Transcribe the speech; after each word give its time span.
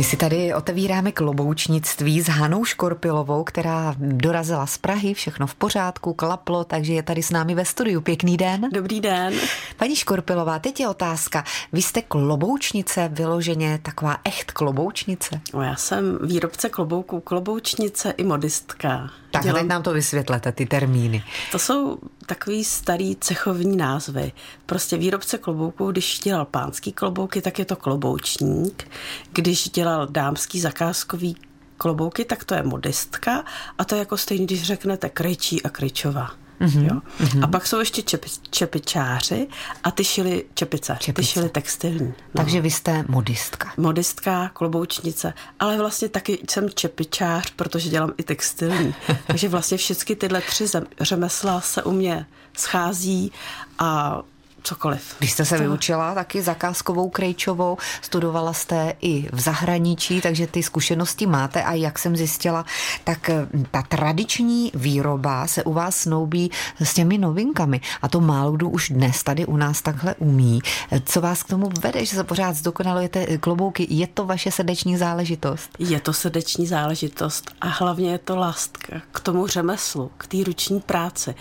My 0.00 0.04
si 0.04 0.16
tady 0.16 0.54
otevíráme 0.54 1.12
kloboučnictví 1.12 2.20
s 2.20 2.28
Hanou 2.28 2.64
Škorpilovou, 2.64 3.44
která 3.44 3.94
dorazila 3.98 4.66
z 4.66 4.78
Prahy, 4.78 5.14
všechno 5.14 5.46
v 5.46 5.54
pořádku, 5.54 6.14
klaplo, 6.14 6.64
takže 6.64 6.92
je 6.92 7.02
tady 7.02 7.22
s 7.22 7.30
námi 7.30 7.54
ve 7.54 7.64
studiu. 7.64 8.00
Pěkný 8.00 8.36
den. 8.36 8.68
Dobrý 8.72 9.00
den. 9.00 9.34
Paní 9.76 9.96
Škorpilová, 9.96 10.58
teď 10.58 10.80
je 10.80 10.88
otázka. 10.88 11.44
Vy 11.72 11.82
jste 11.82 12.02
kloboučnice, 12.02 13.10
vyloženě 13.12 13.78
taková 13.82 14.16
echt 14.24 14.52
kloboučnice? 14.52 15.40
No, 15.54 15.62
já 15.62 15.76
jsem 15.76 16.18
výrobce 16.22 16.68
klobouků, 16.68 17.20
kloboučnice 17.20 18.10
i 18.10 18.24
modistka. 18.24 19.10
Tak 19.30 19.42
Dělám... 19.42 19.60
teď 19.60 19.68
nám 19.68 19.82
to 19.82 19.92
vysvětlete, 19.92 20.52
ty 20.52 20.66
termíny. 20.66 21.24
To 21.52 21.58
jsou 21.58 21.98
takový 22.26 22.64
starý 22.64 23.16
cechovní 23.16 23.76
názvy. 23.76 24.32
Prostě 24.66 24.96
výrobce 24.96 25.38
klobouků, 25.38 25.90
když 25.90 26.18
dělal 26.18 26.44
pánský 26.44 26.92
klobouky, 26.92 27.42
tak 27.42 27.58
je 27.58 27.64
to 27.64 27.76
kloboučník. 27.76 28.90
Když 29.32 29.68
dělal 29.68 30.06
dámský 30.06 30.60
zakázkový 30.60 31.36
klobouky, 31.76 32.24
tak 32.24 32.44
to 32.44 32.54
je 32.54 32.62
modistka 32.62 33.44
a 33.78 33.84
to 33.84 33.94
je 33.94 33.98
jako 33.98 34.16
stejně, 34.16 34.46
když 34.46 34.62
řeknete 34.62 35.08
kryčí 35.08 35.62
a 35.62 35.68
kryčová. 35.68 36.39
Mm-hmm. 36.60 36.84
Jo? 36.84 37.00
Mm-hmm. 37.20 37.44
A 37.44 37.46
pak 37.46 37.66
jsou 37.66 37.78
ještě 37.78 38.02
čepi, 38.02 38.28
čepičáři 38.50 39.48
a 39.84 39.90
ty 39.90 40.04
šili 40.04 40.44
čepice, 40.54 40.96
čepice. 41.00 41.26
ty 41.26 41.32
šili 41.32 41.48
textilní. 41.48 42.06
No. 42.06 42.14
Takže 42.34 42.60
vy 42.60 42.70
jste 42.70 43.04
modistka. 43.08 43.72
Modistka, 43.76 44.48
kloboučnice, 44.48 45.34
ale 45.60 45.78
vlastně 45.78 46.08
taky 46.08 46.38
jsem 46.50 46.70
čepičář, 46.70 47.50
protože 47.50 47.90
dělám 47.90 48.12
i 48.16 48.22
textilní. 48.22 48.94
Takže 49.26 49.48
vlastně 49.48 49.76
všechny 49.76 50.16
tyhle 50.16 50.40
tři 50.40 50.66
řemesla 51.00 51.60
se 51.60 51.82
u 51.82 51.92
mě 51.92 52.26
schází 52.56 53.32
a 53.78 54.22
cokoliv. 54.62 55.14
Když 55.18 55.32
jste 55.32 55.44
se 55.44 55.56
to... 55.56 55.62
vyučila 55.62 56.14
taky 56.14 56.42
zakázkovou 56.42 57.10
krejčovou, 57.10 57.78
studovala 58.02 58.52
jste 58.52 58.92
i 59.00 59.28
v 59.32 59.40
zahraničí, 59.40 60.20
takže 60.20 60.46
ty 60.46 60.62
zkušenosti 60.62 61.26
máte 61.26 61.62
a 61.62 61.72
jak 61.72 61.98
jsem 61.98 62.16
zjistila, 62.16 62.64
tak 63.04 63.30
eh, 63.30 63.46
ta 63.70 63.82
tradiční 63.82 64.72
výroba 64.74 65.46
se 65.46 65.64
u 65.64 65.72
vás 65.72 65.96
snoubí 65.96 66.50
s 66.80 66.94
těmi 66.94 67.18
novinkami 67.18 67.80
a 68.02 68.08
to 68.08 68.20
málo 68.20 68.52
kdo 68.52 68.68
už 68.68 68.88
dnes 68.88 69.22
tady 69.22 69.46
u 69.46 69.56
nás 69.56 69.82
takhle 69.82 70.14
umí. 70.14 70.60
Co 71.04 71.20
vás 71.20 71.42
k 71.42 71.48
tomu 71.48 71.68
vede, 71.80 72.04
že 72.04 72.16
se 72.16 72.24
pořád 72.24 72.56
zdokonalujete 72.56 73.38
klobouky? 73.38 73.86
Je 73.90 74.06
to 74.06 74.26
vaše 74.26 74.50
srdeční 74.50 74.96
záležitost? 74.96 75.70
Je 75.78 76.00
to 76.00 76.12
srdeční 76.12 76.66
záležitost 76.66 77.50
a 77.60 77.68
hlavně 77.68 78.12
je 78.12 78.18
to 78.18 78.36
láska 78.36 79.02
k 79.12 79.20
tomu 79.20 79.46
řemeslu, 79.46 80.10
k 80.18 80.26
té 80.26 80.44
ruční 80.44 80.80
práci. 80.80 81.34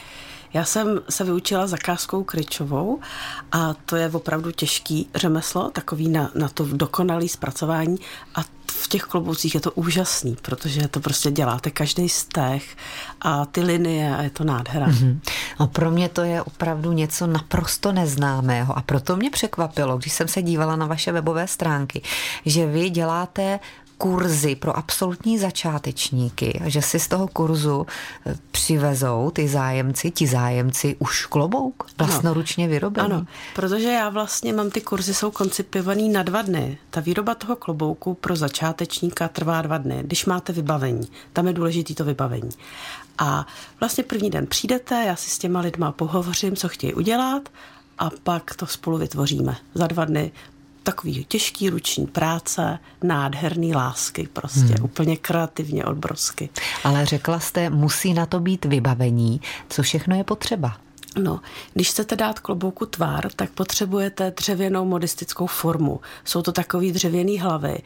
Já 0.53 0.65
jsem 0.65 1.01
se 1.09 1.23
vyučila 1.23 1.67
zakázkou 1.67 2.23
kryčovou 2.23 2.99
a 3.51 3.73
to 3.73 3.95
je 3.95 4.09
opravdu 4.09 4.51
těžký 4.51 5.09
řemeslo, 5.15 5.69
takový 5.69 6.09
na, 6.09 6.31
na 6.35 6.49
to 6.49 6.65
dokonalý 6.65 7.29
zpracování 7.29 7.97
a 8.35 8.41
v 8.71 8.87
těch 8.87 9.03
kloboucích 9.03 9.55
je 9.55 9.61
to 9.61 9.71
úžasný, 9.71 10.37
protože 10.41 10.87
to 10.87 10.99
prostě 10.99 11.31
děláte 11.31 11.71
každý 11.71 12.09
stech 12.09 12.77
a 13.21 13.45
ty 13.45 13.61
linie 13.61 14.15
a 14.15 14.21
je 14.21 14.29
to 14.29 14.43
nádhera. 14.43 14.87
Mm-hmm. 14.87 15.19
No 15.59 15.67
pro 15.67 15.91
mě 15.91 16.09
to 16.09 16.21
je 16.21 16.41
opravdu 16.41 16.91
něco 16.91 17.27
naprosto 17.27 17.91
neznámého 17.91 18.77
a 18.77 18.81
proto 18.81 19.15
mě 19.15 19.29
překvapilo, 19.29 19.97
když 19.97 20.13
jsem 20.13 20.27
se 20.27 20.41
dívala 20.41 20.75
na 20.75 20.85
vaše 20.85 21.11
webové 21.11 21.47
stránky, 21.47 22.01
že 22.45 22.65
vy 22.65 22.89
děláte 22.89 23.59
kurzy 23.99 24.55
pro 24.55 24.77
absolutní 24.77 25.39
začátečníky, 25.39 26.61
že 26.65 26.81
si 26.81 26.99
z 26.99 27.07
toho 27.07 27.27
kurzu 27.27 27.87
eh, 28.25 28.35
přivezou 28.51 29.31
ty 29.31 29.47
zájemci, 29.47 30.11
ti 30.11 30.27
zájemci 30.27 30.95
už 30.99 31.25
klobouk 31.25 31.83
vlastnoručně 31.97 32.67
vyrobený. 32.67 33.05
Ano, 33.05 33.25
protože 33.55 33.91
já 33.91 34.09
vlastně 34.09 34.53
mám 34.53 34.69
ty 34.69 34.81
kurzy, 34.81 35.13
jsou 35.13 35.31
koncipovaný 35.31 36.09
na 36.09 36.23
dva 36.23 36.41
dny. 36.41 36.77
Ta 36.89 37.01
výroba 37.01 37.35
toho 37.35 37.55
klobouku 37.55 38.13
pro 38.13 38.35
začátečníka 38.35 39.27
trvá 39.27 39.61
dva 39.61 39.77
dny, 39.77 39.99
když 40.01 40.25
máte 40.25 40.53
vybavení. 40.53 41.07
Tam 41.33 41.47
je 41.47 41.53
důležité 41.53 41.93
to 41.93 42.05
vybavení. 42.05 42.49
A 43.17 43.47
vlastně 43.79 44.03
první 44.03 44.29
den 44.29 44.47
přijdete, 44.47 45.03
já 45.07 45.15
si 45.15 45.29
s 45.29 45.37
těma 45.37 45.59
lidma 45.59 45.91
pohovořím, 45.91 46.55
co 46.55 46.69
chtějí 46.69 46.93
udělat 46.93 47.49
a 47.97 48.09
pak 48.23 48.55
to 48.55 48.65
spolu 48.65 48.97
vytvoříme. 48.97 49.55
Za 49.73 49.87
dva 49.87 50.05
dny 50.05 50.31
takový 50.91 51.25
těžký 51.25 51.69
ruční 51.69 52.07
práce, 52.07 52.79
nádherný 53.03 53.75
lásky, 53.75 54.27
prostě 54.33 54.73
hmm. 54.73 54.83
úplně 54.83 55.17
kreativně 55.17 55.85
odbrosky. 55.85 56.49
Ale 56.83 57.05
řekla 57.05 57.39
jste, 57.39 57.69
musí 57.69 58.13
na 58.13 58.25
to 58.25 58.39
být 58.39 58.65
vybavení. 58.65 59.41
Co 59.69 59.83
všechno 59.83 60.15
je 60.15 60.23
potřeba? 60.23 60.77
No, 61.21 61.39
když 61.73 61.89
chcete 61.89 62.15
dát 62.15 62.39
klobouku 62.39 62.85
tvár, 62.85 63.31
tak 63.35 63.49
potřebujete 63.49 64.33
dřevěnou 64.37 64.85
modistickou 64.85 65.47
formu. 65.47 65.99
Jsou 66.25 66.41
to 66.41 66.51
takové 66.51 66.91
dřevěné 66.91 67.41
hlavy. 67.41 67.77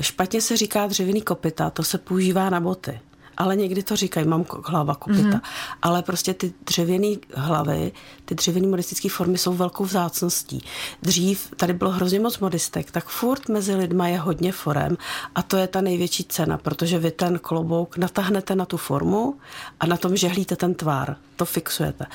Špatně 0.00 0.40
se 0.40 0.56
říká 0.56 0.86
dřevěný 0.86 1.22
kopita, 1.22 1.70
to 1.70 1.82
se 1.82 1.98
používá 1.98 2.50
na 2.50 2.60
boty 2.60 3.00
ale 3.36 3.56
někdy 3.56 3.82
to 3.82 3.96
říkají, 3.96 4.26
mám 4.26 4.44
hlava 4.64 4.94
kopita. 4.94 5.22
Mm-hmm. 5.22 5.40
Ale 5.82 6.02
prostě 6.02 6.34
ty 6.34 6.54
dřevěné 6.66 7.16
hlavy, 7.34 7.92
ty 8.24 8.34
dřevěné 8.34 8.68
modistické 8.68 9.08
formy 9.08 9.38
jsou 9.38 9.52
velkou 9.52 9.84
vzácností. 9.84 10.64
Dřív 11.02 11.48
tady 11.56 11.72
bylo 11.72 11.90
hrozně 11.90 12.20
moc 12.20 12.38
modistek, 12.38 12.90
tak 12.90 13.08
furt 13.08 13.48
mezi 13.48 13.74
lidma 13.74 14.08
je 14.08 14.18
hodně 14.18 14.52
forem 14.52 14.96
a 15.34 15.42
to 15.42 15.56
je 15.56 15.66
ta 15.66 15.80
největší 15.80 16.24
cena, 16.24 16.58
protože 16.58 16.98
vy 16.98 17.10
ten 17.10 17.38
klobouk 17.38 17.96
natáhnete 17.96 18.54
na 18.54 18.64
tu 18.64 18.76
formu 18.76 19.34
a 19.80 19.86
na 19.86 19.96
tom 19.96 20.16
žehlíte 20.16 20.56
ten 20.56 20.74
tvar, 20.74 21.16
to 21.36 21.44
fixujete. 21.44 22.06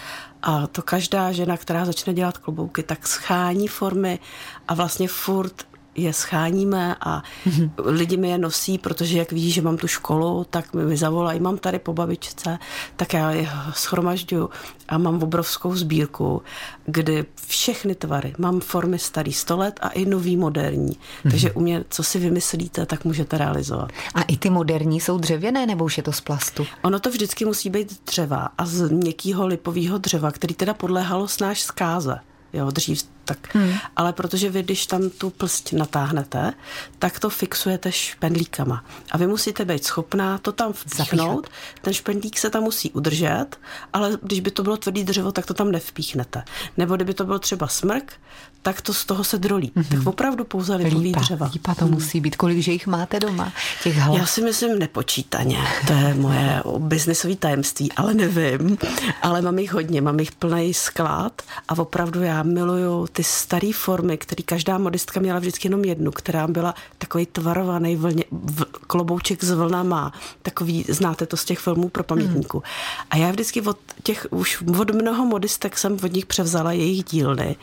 A 0.44 0.68
to 0.68 0.82
každá 0.82 1.32
žena, 1.32 1.58
která 1.58 1.86
začne 1.86 2.14
dělat 2.14 2.38
klobouky, 2.38 2.84
tak 2.84 3.08
schání 3.08 3.68
formy 3.68 4.20
a 4.68 4.74
vlastně 4.74 5.08
furt 5.08 5.71
je 5.96 6.14
scháníme 6.14 6.96
a 7.02 7.24
mm-hmm. 7.46 7.72
lidi 7.78 8.18
mi 8.18 8.30
je 8.30 8.38
nosí, 8.38 8.78
protože 8.78 9.18
jak 9.18 9.32
vidí, 9.32 9.52
že 9.52 9.62
mám 9.62 9.78
tu 9.78 9.88
školu, 9.88 10.46
tak 10.50 10.74
mi, 10.74 10.86
mi 10.86 10.98
zavolají, 10.98 11.40
mám 11.40 11.58
tady 11.58 11.80
po 11.80 11.94
babičce, 11.94 12.60
tak 12.96 13.14
já 13.14 13.32
je 13.32 13.50
schromažďuju 13.74 14.50
a 14.88 14.98
mám 14.98 15.24
obrovskou 15.24 15.76
sbírku, 15.76 16.42
kdy 16.86 17.26
všechny 17.48 17.96
tvary, 17.96 18.34
mám 18.38 18.60
formy 18.60 19.00
starý 19.00 19.34
100 19.34 19.58
let 19.58 19.80
a 19.82 19.90
i 19.90 20.06
nový 20.06 20.38
moderní. 20.38 20.92
Mm-hmm. 20.92 21.32
Takže 21.32 21.52
u 21.52 21.60
mě, 21.60 21.84
co 21.90 22.04
si 22.04 22.20
vymyslíte, 22.20 22.86
tak 22.86 23.06
můžete 23.06 23.38
realizovat. 23.38 23.92
A 24.16 24.22
i 24.22 24.38
ty 24.38 24.50
moderní 24.50 25.00
jsou 25.00 25.18
dřevěné 25.18 25.66
nebo 25.66 25.86
už 25.86 25.98
je 25.98 26.04
to 26.04 26.12
z 26.12 26.22
plastu? 26.22 26.68
Ono 26.82 27.00
to 27.00 27.10
vždycky 27.10 27.46
musí 27.46 27.70
být 27.70 28.02
dřeva 28.06 28.50
a 28.58 28.66
z 28.66 28.90
měkkého 28.92 29.48
lipového 29.48 29.98
dřeva, 29.98 30.32
který 30.32 30.54
teda 30.54 30.74
podléhalo 30.74 31.28
snáš 31.28 31.62
zkáze. 31.62 32.20
Jo, 32.54 32.72
dřív 32.72 33.04
tak. 33.26 33.56
Hmm. 33.56 33.74
Ale 33.96 34.14
protože 34.14 34.50
vy, 34.50 34.64
když 34.64 34.86
tam 34.86 35.10
tu 35.10 35.30
plst 35.30 35.74
natáhnete, 35.74 36.54
tak 37.00 37.20
to 37.20 37.30
fixujete 37.30 37.92
špendlíkama. 37.92 38.84
A 39.12 39.18
vy 39.18 39.28
musíte 39.28 39.66
být 39.66 39.86
schopná 39.86 40.38
to 40.38 40.52
tam 40.52 40.74
vpíchnout. 40.74 41.50
Ten 41.82 41.94
špendlík 41.94 42.38
se 42.38 42.50
tam 42.50 42.64
musí 42.64 42.92
udržet, 42.92 43.48
ale 43.94 44.18
když 44.22 44.40
by 44.40 44.52
to 44.52 44.64
bylo 44.64 44.78
tvrdý 44.78 45.04
dřevo, 45.04 45.32
tak 45.32 45.46
to 45.46 45.54
tam 45.54 45.72
nevpíchnete. 45.72 46.44
Nebo 46.78 46.96
kdyby 46.96 47.14
to 47.14 47.26
bylo 47.26 47.40
třeba 47.40 47.68
smrk, 47.68 48.14
tak 48.62 48.82
to 48.82 48.94
z 48.94 49.06
toho 49.06 49.24
se 49.24 49.38
drolí. 49.38 49.72
Mm-hmm. 49.76 49.98
Tak 49.98 50.08
opravdu 50.08 50.44
pouze 50.44 50.76
lipový 50.76 51.04
lípa, 51.04 51.20
dřeva. 51.20 51.50
Lípa 51.54 51.76
to 51.76 51.86
hmm. 51.86 51.94
musí 51.94 52.20
být. 52.22 52.36
Kolik, 52.36 52.60
že 52.60 52.72
jich 52.72 52.88
máte 52.88 53.20
doma? 53.20 53.54
Těch 53.84 53.98
hlav? 53.98 54.18
Já 54.18 54.26
si 54.26 54.42
myslím 54.42 54.80
nepočítaně. 54.80 55.58
To 55.88 55.94
je 55.94 56.14
moje 56.14 56.64
biznesové 56.78 57.36
tajemství, 57.36 57.92
ale 57.92 58.14
nevím. 58.14 58.78
Ale 59.22 59.42
mám 59.42 59.60
jich 59.60 59.74
hodně, 59.74 60.02
mám 60.02 60.20
jich 60.20 60.32
plný 60.32 60.74
sklad 60.74 61.42
a 61.68 61.78
opravdu 61.78 62.22
já 62.22 62.44
miluju 62.44 63.08
ty 63.08 63.21
staré 63.24 63.72
formy, 63.74 64.18
které 64.18 64.44
každá 64.44 64.78
modistka 64.78 65.20
měla 65.20 65.40
vždycky 65.40 65.68
jenom 65.68 65.86
jednu, 65.86 66.12
která 66.12 66.48
byla 66.48 66.76
takový 66.98 67.26
tvarovaný 67.26 67.96
vlně, 67.96 68.24
v, 68.32 68.64
klobouček 68.64 69.44
s 69.44 69.52
vlnama, 69.52 70.14
takový, 70.42 70.86
znáte 70.90 71.26
to 71.26 71.38
z 71.38 71.46
těch 71.46 71.60
filmů 71.60 71.90
pro 71.90 72.04
pamětníků. 72.04 72.58
Hmm. 72.58 73.06
A 73.10 73.18
já 73.18 73.32
vždycky 73.32 73.62
od 73.62 73.78
těch, 74.04 74.28
už 74.30 74.62
od 74.80 74.92
mnoho 74.92 75.26
modistek 75.26 75.78
jsem 75.78 75.98
od 76.04 76.14
nich 76.14 76.26
převzala 76.26 76.72
jejich 76.72 77.04
dílny 77.04 77.56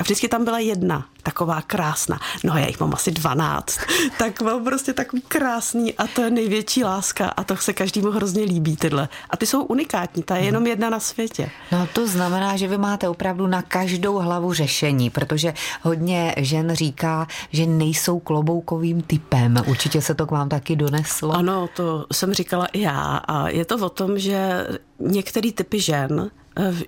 a 0.00 0.02
vždycky 0.02 0.28
tam 0.28 0.44
byla 0.44 0.58
jedna 0.58 1.06
taková 1.26 1.62
krásná. 1.62 2.18
No 2.44 2.56
já 2.56 2.66
jich 2.66 2.80
mám 2.80 2.94
asi 2.94 3.10
12. 3.10 3.78
tak 4.18 4.42
mám 4.42 4.64
prostě 4.64 4.92
takový 4.92 5.22
krásný 5.22 5.94
a 5.94 6.06
to 6.06 6.22
je 6.22 6.30
největší 6.30 6.84
láska 6.84 7.28
a 7.28 7.44
to 7.44 7.56
se 7.56 7.72
každému 7.72 8.10
hrozně 8.10 8.44
líbí 8.44 8.76
tyhle. 8.76 9.08
A 9.30 9.36
ty 9.36 9.46
jsou 9.46 9.64
unikátní, 9.64 10.22
ta 10.22 10.36
je 10.36 10.44
jenom 10.44 10.62
mhm. 10.62 10.70
jedna 10.70 10.90
na 10.90 11.00
světě. 11.00 11.50
No 11.72 11.88
to 11.92 12.06
znamená, 12.08 12.56
že 12.56 12.68
vy 12.68 12.78
máte 12.78 13.08
opravdu 13.08 13.46
na 13.46 13.62
každou 13.62 14.18
hlavu 14.18 14.52
řešení, 14.52 15.10
protože 15.10 15.54
hodně 15.82 16.34
žen 16.38 16.74
říká, 16.74 17.26
že 17.52 17.66
nejsou 17.66 18.18
kloboukovým 18.18 19.02
typem. 19.02 19.62
Určitě 19.66 20.02
se 20.02 20.14
to 20.14 20.26
k 20.26 20.30
vám 20.30 20.48
taky 20.48 20.76
doneslo. 20.76 21.32
Ano, 21.32 21.68
to 21.76 22.06
jsem 22.12 22.34
říkala 22.34 22.66
i 22.66 22.80
já 22.80 23.16
a 23.16 23.48
je 23.48 23.64
to 23.64 23.76
o 23.86 23.88
tom, 23.88 24.18
že 24.18 24.66
některé 24.98 25.52
typy 25.52 25.80
žen 25.80 26.30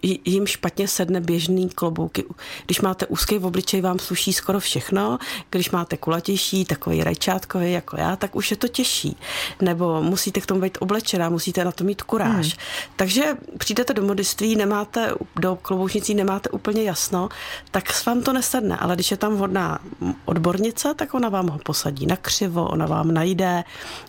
jim 0.03 0.47
špatně 0.47 0.88
sedne 0.88 1.20
běžný 1.20 1.69
klobouky. 1.69 2.25
Když 2.67 2.81
máte 2.81 3.06
úzký 3.06 3.38
v 3.38 3.47
obličeji, 3.47 3.81
vám 3.81 3.99
sluší 3.99 4.32
skoro 4.32 4.61
všechno. 4.61 5.19
Když 5.50 5.70
máte 5.70 5.97
kulatější, 5.97 6.65
takový 6.65 7.05
rajčátkový 7.05 7.73
jako 7.73 7.97
já, 7.97 8.17
tak 8.17 8.37
už 8.37 8.50
je 8.50 8.56
to 8.56 8.69
těžší. 8.69 9.17
Nebo 9.61 10.03
musíte 10.03 10.41
k 10.41 10.47
tomu 10.47 10.61
být 10.61 10.79
oblečená, 10.81 11.29
musíte 11.29 11.65
na 11.65 11.73
to 11.73 11.85
mít 11.85 12.03
kuráž. 12.03 12.47
Hmm. 12.47 12.56
Takže 12.97 13.37
přijdete 13.59 13.94
do 13.94 14.03
modiství, 14.03 14.56
nemáte, 14.56 15.12
do 15.37 15.56
kloboučnicí 15.56 16.15
nemáte 16.15 16.50
úplně 16.50 16.82
jasno, 16.82 17.29
tak 17.70 18.06
vám 18.06 18.23
to 18.23 18.32
nesedne. 18.32 18.76
Ale 18.76 18.94
když 18.94 19.11
je 19.11 19.17
tam 19.17 19.35
vhodná 19.35 19.79
odbornice, 20.25 20.94
tak 20.94 21.15
ona 21.15 21.29
vám 21.29 21.49
ho 21.49 21.59
posadí 21.59 22.06
na 22.06 22.17
křivo, 22.17 22.69
ona 22.69 22.87
vám 22.87 23.15
najde. 23.15 23.65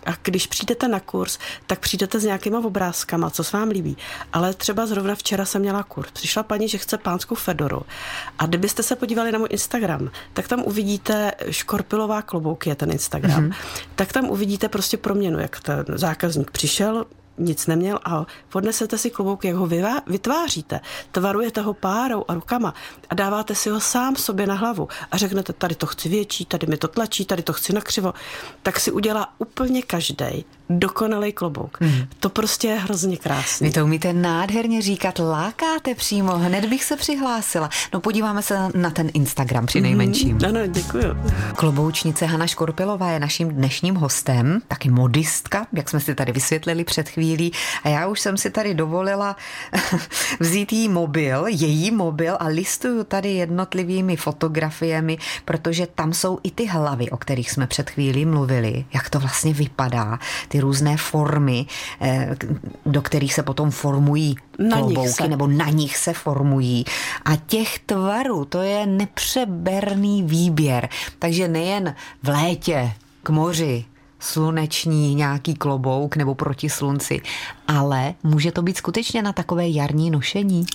A 0.06 0.12
když 0.24 0.48
přijdete 0.48 0.88
na 0.88 1.00
kurz, 1.00 1.40
tak 1.68 1.80
přijdete 1.80 2.20
s 2.20 2.24
nějakýma 2.24 2.60
obrázkama, 2.60 3.30
co 3.30 3.44
se 3.44 3.58
vám 3.58 3.70
líbí. 3.70 3.98
Ale 4.34 4.54
třeba 4.54 4.86
zrovna 4.86 5.16
včera 5.16 5.46
jsem 5.50 5.62
měla 5.62 5.84
kurz. 5.84 6.12
Přišla 6.12 6.44
paní, 6.44 6.69
že 6.69 6.78
chce 6.78 6.98
pánskou 6.98 7.36
fedoru. 7.36 7.81
A 8.40 8.46
kdybyste 8.46 8.84
se 8.84 8.96
podívali 8.96 9.31
na 9.31 9.40
můj 9.40 9.48
Instagram, 9.51 10.12
tak 10.34 10.48
tam 10.48 10.63
uvidíte 10.63 11.31
škorpilová 11.50 12.22
klobouky, 12.22 12.69
je 12.69 12.75
ten 12.75 12.92
Instagram. 12.92 13.50
Mm-hmm. 13.50 13.56
Tak 13.96 14.13
tam 14.13 14.30
uvidíte 14.30 14.69
prostě 14.69 14.98
proměnu, 14.98 15.40
jak 15.40 15.60
ten 15.60 15.86
zákazník 15.88 16.51
přišel, 16.51 17.06
nic 17.40 17.68
neměl 17.68 18.00
a 18.06 18.25
odnesete 18.54 18.98
si 18.98 19.10
klobouk, 19.10 19.46
jak 19.46 19.56
ho 19.56 19.68
vytváříte. 20.07 20.80
Tvarujete 21.12 21.62
ho 21.62 21.74
párou 21.74 22.25
a 22.28 22.34
rukama 22.34 22.74
a 23.10 23.16
dáváte 23.16 23.56
si 23.56 23.69
ho 23.69 23.80
sám 23.80 24.16
sobě 24.16 24.48
na 24.48 24.54
hlavu 24.56 24.88
a 25.12 25.18
řeknete, 25.18 25.54
tady 25.54 25.75
to 25.75 25.86
chci 25.86 26.10
větší, 26.10 26.46
tady 26.46 26.68
mi 26.68 26.78
to 26.78 26.88
tlačí, 26.88 27.25
tady 27.25 27.44
to 27.44 27.54
chci 27.54 27.74
nakřivo, 27.74 28.13
tak 28.63 28.80
si 28.80 28.92
udělá 28.92 29.34
úplně 29.38 29.81
každý 29.81 30.46
dokonalý 30.69 31.33
klobouk. 31.33 31.77
Mm. 31.80 32.07
To 32.19 32.30
prostě 32.30 32.68
je 32.68 32.80
hrozně 32.80 33.18
krásné. 33.18 33.68
Vy 33.68 33.74
to 33.74 33.83
umíte 33.83 34.13
nádherně 34.13 34.81
říkat, 34.81 35.19
lákáte 35.19 35.95
přímo, 35.95 36.38
hned 36.38 36.66
bych 36.66 36.83
se 36.83 36.98
přihlásila. 36.98 37.69
No 37.94 38.00
podíváme 38.00 38.42
se 38.42 38.60
na 38.75 38.89
ten 38.89 39.10
Instagram 39.13 39.66
při 39.66 39.81
nejmenším. 39.81 40.36
Mm, 40.36 40.45
ano, 40.45 40.68
děkuji. 40.68 41.04
Kloboučnice 41.56 42.25
Hana 42.25 42.48
Škorpilová 42.48 43.10
je 43.10 43.19
naším 43.19 43.50
dnešním 43.50 43.95
hostem, 43.95 44.62
taky 44.68 44.89
modistka, 44.89 45.68
jak 45.74 45.89
jsme 45.89 46.00
si 46.00 46.16
tady 46.16 46.31
vysvětlili 46.31 46.83
před 46.83 47.10
chvílí. 47.10 47.51
A 47.83 47.89
já 47.89 48.07
už 48.07 48.19
jsem 48.19 48.38
si 48.38 48.50
tady 48.50 48.74
dovolila 48.74 49.36
vzít 50.39 50.74
jí 50.74 50.89
mobil, 50.89 51.45
její 51.48 51.92
mobil 51.92 52.38
a 52.39 52.48
listuju 52.48 53.04
tady 53.04 53.30
jednotlivými 53.30 54.15
fotografiemi, 54.15 55.18
protože 55.45 55.88
tam 55.88 56.13
jsou 56.13 56.39
i 56.44 56.51
ty 56.51 56.65
hlavy, 56.65 57.10
o 57.10 57.18
kterých 57.18 57.51
jsme 57.51 57.68
před 57.68 57.89
chvílí 57.89 58.25
mluvili, 58.25 58.86
jak 58.94 59.10
to 59.10 59.19
vlastně 59.19 59.54
vypadá, 59.54 60.19
ty 60.48 60.59
různé 60.60 60.98
formy, 60.98 61.66
eh, 62.02 62.36
do 62.86 63.02
kterých 63.02 63.34
se 63.34 63.44
potom 63.44 63.72
formují 63.72 64.36
na 64.60 64.78
klobouky, 64.78 65.28
nebo 65.28 65.48
na 65.48 65.70
nich 65.70 65.98
se 65.98 66.14
formují. 66.14 66.86
A 67.26 67.36
těch 67.36 67.80
tvarů, 67.80 68.46
to 68.46 68.62
je 68.62 68.86
nepřeberný 68.86 70.24
výběr. 70.24 70.90
Takže 71.20 71.48
nejen 71.48 71.96
v 72.24 72.28
létě 72.28 72.92
k 73.24 73.30
moři, 73.30 73.86
sluneční 74.19 75.16
nějaký 75.16 75.54
klobouk 75.54 76.16
nebo 76.16 76.36
proti 76.36 76.69
slunci, 76.69 77.21
ale 77.68 78.13
může 78.24 78.51
to 78.51 78.62
být 78.62 78.77
skutečně 78.77 79.21
na 79.21 79.33
takové 79.33 79.69
jarní 79.69 80.12
nošení? 80.12 80.66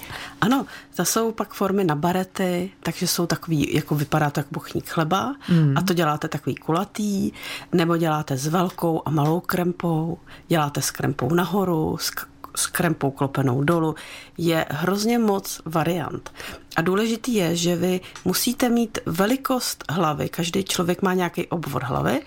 Ano, 0.41 0.67
to 0.97 1.05
jsou 1.05 1.33
pak 1.33 1.55
formy 1.55 1.85
na 1.85 1.95
barety, 1.95 2.71
takže 2.83 3.07
jsou 3.07 3.27
takový, 3.27 3.75
jako 3.75 3.95
vypadá 3.95 4.31
to 4.31 4.41
jako 4.41 4.49
bochník 4.53 4.89
chleba 4.89 5.35
mm. 5.49 5.75
a 5.77 5.83
to 5.83 5.95
děláte 5.95 6.29
takový 6.29 6.57
kulatý, 6.57 7.33
nebo 7.73 7.97
děláte 7.97 8.37
s 8.37 8.47
velkou 8.47 9.03
a 9.05 9.11
malou 9.11 9.41
krempou, 9.41 10.19
děláte 10.49 10.83
s 10.83 10.91
krempou 10.91 11.35
nahoru, 11.35 11.97
s 12.01 12.11
s 12.57 12.67
krempou 12.67 13.11
klopenou 13.11 13.65
dolů, 13.65 13.95
je 14.39 14.67
hrozně 14.71 15.19
moc 15.19 15.61
variant. 15.65 16.33
A 16.77 16.83
důležitý 16.83 17.35
je, 17.35 17.57
že 17.57 17.77
vy 17.77 18.01
musíte 18.25 18.69
mít 18.69 18.99
velikost 19.07 19.85
hlavy, 19.91 20.29
každý 20.29 20.65
člověk 20.65 21.03
má 21.03 21.15
nějaký 21.15 21.47
obvod 21.47 21.83
hlavy, 21.83 22.23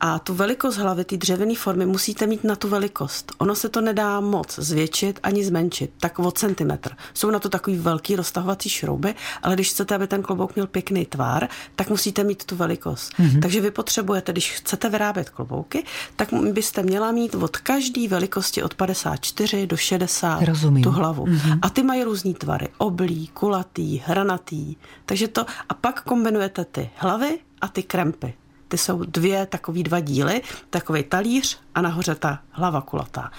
a 0.00 0.18
tu 0.18 0.34
velikost 0.34 0.76
hlavy, 0.76 1.04
ty 1.04 1.16
dřevěné 1.16 1.54
formy, 1.54 1.86
musíte 1.86 2.26
mít 2.26 2.44
na 2.44 2.56
tu 2.56 2.68
velikost. 2.68 3.32
Ono 3.38 3.54
se 3.54 3.68
to 3.68 3.80
nedá 3.80 4.20
moc 4.20 4.58
zvětšit 4.58 5.20
ani 5.22 5.44
zmenšit, 5.44 5.90
tak 6.00 6.18
o 6.18 6.30
centimetr. 6.30 6.90
Jsou 7.14 7.30
na 7.30 7.38
to 7.38 7.48
takový 7.48 7.76
velký 7.76 8.16
roztahovací 8.16 8.68
šrouby, 8.68 9.14
ale 9.42 9.54
když 9.54 9.70
chcete, 9.70 9.94
aby 9.94 10.06
ten 10.06 10.22
klobouk 10.22 10.54
měl 10.54 10.66
pěkný 10.66 11.06
tvar, 11.06 11.48
tak 11.76 11.90
musíte 11.90 12.24
mít 12.24 12.44
tu 12.44 12.56
velikost. 12.56 13.12
Mm-hmm. 13.18 13.40
Takže 13.40 13.60
vy 13.60 13.70
potřebujete, 13.70 14.32
když 14.32 14.52
chcete 14.52 14.88
vyrábět 14.88 15.30
klobouky, 15.30 15.84
tak 16.16 16.28
byste 16.52 16.82
měla 16.82 17.12
mít 17.12 17.34
od 17.34 17.56
každé 17.56 18.08
velikosti 18.08 18.62
od 18.62 18.74
54 18.74 19.66
do 19.66 19.76
60 19.76 20.42
Rozumím. 20.42 20.84
tu 20.84 20.90
hlavu. 20.90 21.26
Mm-hmm. 21.26 21.58
A 21.62 21.70
ty 21.70 21.82
mají 21.82 22.04
různý 22.04 22.34
tvary. 22.34 22.68
Oblí, 22.78 23.28
kulatý, 23.28 24.02
hranatý. 24.06 24.76
Takže 25.06 25.28
to 25.28 25.46
a 25.68 25.74
pak 25.74 26.02
kombinujete 26.02 26.64
ty 26.64 26.90
hlavy 26.96 27.38
a 27.60 27.68
ty 27.68 27.82
krempy. 27.82 28.34
Ty 28.70 28.78
jsou 28.78 29.04
dvě, 29.04 29.46
takový 29.46 29.82
dva 29.82 30.00
díly, 30.00 30.42
takový 30.70 31.02
talíř 31.02 31.58
a 31.74 31.80
nahoře 31.80 32.14
ta 32.14 32.38
hlava 32.50 32.80
kulatá 32.80 33.30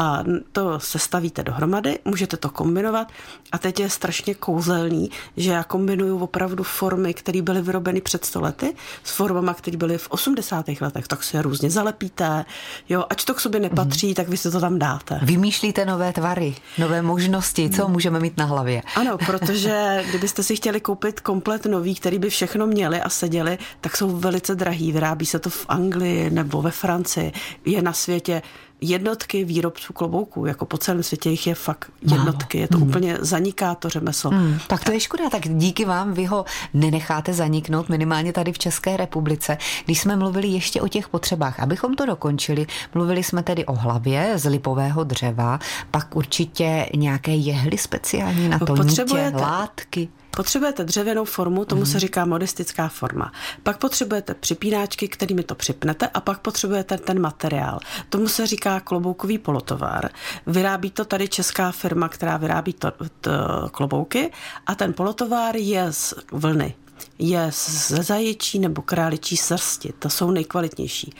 a 0.00 0.24
to 0.52 0.80
se 0.80 0.98
stavíte 0.98 1.42
dohromady, 1.42 1.98
můžete 2.04 2.36
to 2.36 2.50
kombinovat 2.50 3.08
a 3.52 3.58
teď 3.58 3.80
je 3.80 3.90
strašně 3.90 4.34
kouzelný, 4.34 5.10
že 5.36 5.50
já 5.50 5.64
kombinuju 5.64 6.18
opravdu 6.18 6.64
formy, 6.64 7.14
které 7.14 7.42
byly 7.42 7.62
vyrobeny 7.62 8.00
před 8.00 8.24
stolety 8.24 8.74
s 9.04 9.12
formama, 9.12 9.54
které 9.54 9.76
byly 9.76 9.98
v 9.98 10.10
80. 10.10 10.66
letech, 10.80 11.08
tak 11.08 11.22
se 11.22 11.42
různě 11.42 11.70
zalepíte, 11.70 12.44
jo, 12.88 13.04
ať 13.10 13.24
to 13.24 13.34
k 13.34 13.40
sobě 13.40 13.60
nepatří, 13.60 14.10
mm-hmm. 14.10 14.14
tak 14.14 14.28
vy 14.28 14.36
si 14.36 14.50
to 14.50 14.60
tam 14.60 14.78
dáte. 14.78 15.20
Vymýšlíte 15.22 15.84
nové 15.84 16.12
tvary, 16.12 16.54
nové 16.78 17.02
možnosti, 17.02 17.70
co 17.70 17.86
mm. 17.86 17.92
můžeme 17.92 18.20
mít 18.20 18.36
na 18.36 18.44
hlavě. 18.44 18.82
Ano, 18.96 19.18
protože 19.18 20.04
kdybyste 20.08 20.42
si 20.42 20.56
chtěli 20.56 20.80
koupit 20.80 21.20
komplet 21.20 21.66
nový, 21.66 21.94
který 21.94 22.18
by 22.18 22.30
všechno 22.30 22.66
měli 22.66 23.00
a 23.00 23.08
seděli, 23.08 23.58
tak 23.80 23.96
jsou 23.96 24.16
velice 24.16 24.54
drahý. 24.54 24.92
Vyrábí 24.92 25.26
se 25.26 25.38
to 25.38 25.50
v 25.50 25.66
Anglii 25.68 26.30
nebo 26.30 26.62
ve 26.62 26.70
Francii. 26.70 27.32
Je 27.64 27.82
na 27.82 27.92
světě 27.92 28.42
jednotky 28.80 29.44
výrobců 29.44 29.92
klobouků, 29.92 30.46
jako 30.46 30.64
po 30.64 30.78
celém 30.78 31.02
světě 31.02 31.30
jich 31.30 31.46
je 31.46 31.54
fakt 31.54 31.90
jednotky, 32.02 32.58
je 32.58 32.68
to 32.68 32.78
hmm. 32.78 32.88
úplně 32.88 33.18
zaniká 33.20 33.74
to 33.74 33.88
řemeslo. 33.88 34.30
Hmm. 34.30 34.58
Tak 34.66 34.84
to 34.84 34.92
je 34.92 35.00
škoda, 35.00 35.30
tak 35.30 35.48
díky 35.48 35.84
vám 35.84 36.12
vy 36.12 36.24
ho 36.24 36.44
nenecháte 36.74 37.32
zaniknout, 37.32 37.88
minimálně 37.88 38.32
tady 38.32 38.52
v 38.52 38.58
České 38.58 38.96
republice. 38.96 39.58
Když 39.84 40.00
jsme 40.00 40.16
mluvili 40.16 40.48
ještě 40.48 40.80
o 40.80 40.88
těch 40.88 41.08
potřebách, 41.08 41.60
abychom 41.60 41.94
to 41.94 42.06
dokončili, 42.06 42.66
mluvili 42.94 43.22
jsme 43.22 43.42
tedy 43.42 43.66
o 43.66 43.74
hlavě 43.74 44.32
z 44.36 44.48
lipového 44.48 45.04
dřeva, 45.04 45.58
pak 45.90 46.16
určitě 46.16 46.86
nějaké 46.96 47.34
jehly 47.34 47.78
speciální 47.78 48.48
na 48.48 48.58
to, 48.58 48.76
nítě, 48.76 49.32
látky. 49.34 50.08
Potřebujete 50.36 50.84
dřevěnou 50.84 51.24
formu, 51.24 51.64
tomu 51.64 51.86
se 51.86 51.92
mhm. 51.92 52.00
říká 52.00 52.24
modistická 52.24 52.88
forma. 52.88 53.32
Pak 53.62 53.78
potřebujete 53.78 54.34
připínáčky, 54.34 55.08
kterými 55.08 55.42
to 55.42 55.54
připnete 55.54 56.08
a 56.08 56.20
pak 56.20 56.38
potřebujete 56.38 56.98
ten 56.98 57.20
materiál. 57.20 57.78
Tomu 58.08 58.28
se 58.28 58.46
říká 58.46 58.80
kloboukový 58.80 59.38
polotovar. 59.38 60.10
Vyrábí 60.46 60.90
to 60.90 61.04
tady 61.04 61.28
česká 61.28 61.72
firma, 61.72 62.08
která 62.08 62.36
vyrábí 62.36 62.72
to, 62.72 62.92
to 63.20 63.30
klobouky 63.72 64.32
a 64.66 64.74
ten 64.74 64.92
polotovar 64.92 65.56
je 65.56 65.92
z 65.92 66.14
vlny 66.32 66.74
je 67.18 67.50
ze 67.86 68.02
zaječí 68.02 68.58
nebo 68.58 68.82
králičí 68.82 69.36
srsti. 69.36 69.92
To 69.98 70.10
jsou 70.10 70.30
nejkvalitnější. 70.30 71.14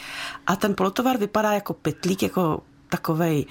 A 0.47 0.57
ten 0.57 0.75
polotovar 0.75 1.19
vypadá 1.19 1.53
jako 1.53 1.75
pytlík, 1.75 2.23
jako 2.23 2.63
takovej 2.91 3.47